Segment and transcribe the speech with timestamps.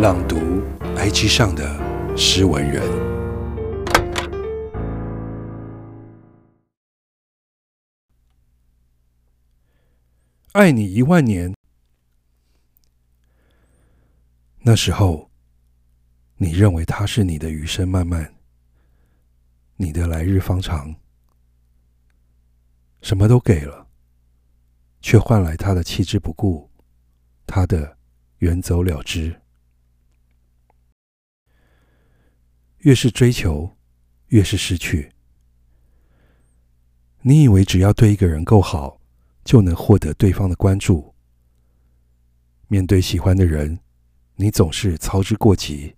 [0.00, 0.36] 朗读
[0.96, 2.82] IG 上的诗文人，
[10.52, 11.54] 爱你一万年。
[14.60, 15.30] 那时候，
[16.36, 18.34] 你认为他是你的余生漫漫，
[19.76, 20.94] 你的来日方长，
[23.02, 23.86] 什么都给了，
[25.02, 26.70] 却换来他的弃之不顾，
[27.46, 27.98] 他的
[28.38, 29.38] 远走了之。
[32.80, 33.76] 越是追求，
[34.28, 35.12] 越是失去。
[37.22, 38.98] 你以为只要对一个人够好，
[39.44, 41.14] 就能获得对方的关注。
[42.68, 43.78] 面对喜欢的人，
[44.36, 45.94] 你总是操之过急，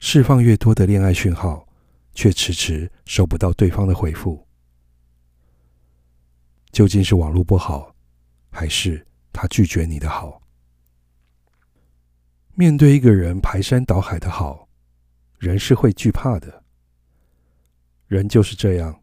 [0.00, 1.66] 释放越多的恋爱讯号，
[2.12, 4.46] 却迟迟收不到对方的回复。
[6.72, 7.94] 究竟是网络不好，
[8.50, 10.42] 还是他拒绝你的好？
[12.54, 14.65] 面对一个人排山倒海的好。
[15.38, 16.64] 人是会惧怕的，
[18.06, 19.02] 人就是这样，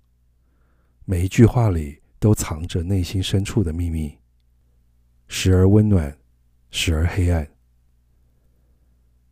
[1.06, 4.18] 每一句话里都藏着内心深处的秘密，
[5.28, 6.18] 时而温暖，
[6.72, 7.48] 时而黑暗。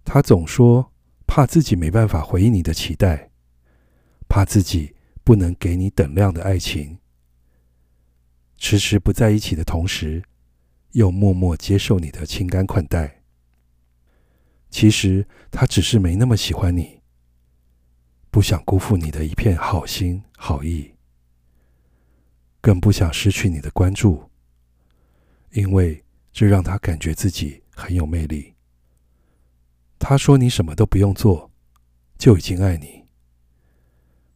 [0.03, 0.91] 他总说
[1.25, 3.31] 怕自己没办法回应你的期待，
[4.27, 6.99] 怕自己不能给你等量的爱情，
[8.57, 10.23] 迟迟不在一起的同时，
[10.91, 13.20] 又默默接受你的情感款待。
[14.71, 17.01] 其实他只是没那么喜欢你，
[18.31, 20.95] 不想辜负你的一片好心好意，
[22.61, 24.31] 更不想失去你的关注，
[25.51, 28.55] 因为这让他感觉自己很有魅力。
[29.99, 31.51] 他说你什么都不用做，
[32.17, 33.03] 就已经爱你。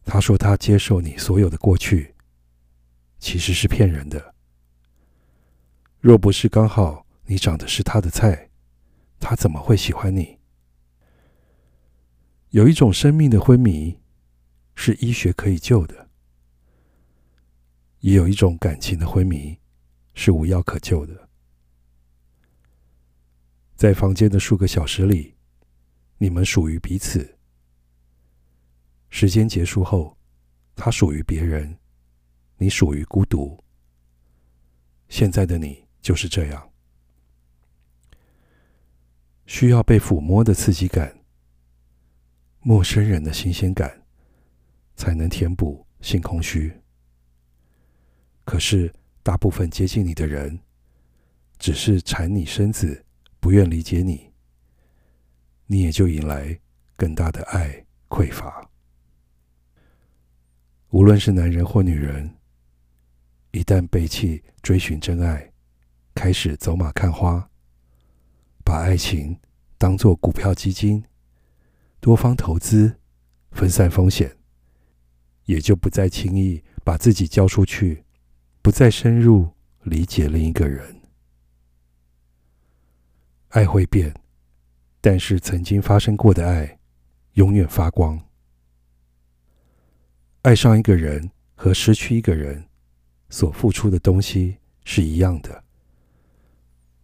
[0.04, 2.14] 他说他接受你所有的过去，
[3.18, 4.34] 其实是骗人的。
[5.98, 8.50] 若不是刚好你长得是他的菜。
[9.18, 10.38] 他怎么会喜欢你？
[12.50, 13.98] 有一种生命的昏迷，
[14.74, 16.08] 是医学可以救的；
[18.00, 19.58] 也有一种感情的昏迷，
[20.14, 21.28] 是无药可救的。
[23.74, 25.34] 在房间的数个小时里，
[26.18, 27.36] 你们属于彼此。
[29.10, 30.16] 时间结束后，
[30.74, 31.78] 他属于别人，
[32.56, 33.62] 你属于孤独。
[35.08, 36.70] 现在的你就是这样。
[39.58, 41.18] 需要被抚摸的刺激感，
[42.60, 44.02] 陌生人的新鲜感，
[44.96, 46.70] 才能填补性空虚。
[48.44, 50.60] 可是，大部分接近你的人，
[51.58, 53.02] 只是缠你身子，
[53.40, 54.30] 不愿理解你，
[55.64, 56.60] 你也就引来
[56.94, 58.70] 更大的爱匮乏。
[60.90, 62.30] 无论是男人或女人，
[63.52, 65.50] 一旦背弃追寻真爱，
[66.14, 67.48] 开始走马看花。
[68.62, 69.38] 把爱情
[69.78, 71.04] 当做股票基金，
[72.00, 72.98] 多方投资，
[73.50, 74.36] 分散风险，
[75.44, 78.04] 也就不再轻易把自己交出去，
[78.62, 79.50] 不再深入
[79.82, 81.02] 理解另一个人。
[83.50, 84.14] 爱会变，
[85.00, 86.78] 但是曾经发生过的爱，
[87.34, 88.20] 永远发光。
[90.42, 92.68] 爱上一个人和失去一个人，
[93.30, 95.64] 所付出的东西是一样的。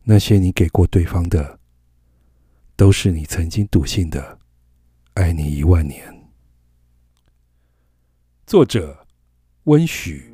[0.04, 1.58] 那些你给过对方的，
[2.82, 4.40] 都是你曾经笃信的，
[5.14, 6.02] 爱你一万年。
[8.44, 9.06] 作者：
[9.62, 10.31] 温许。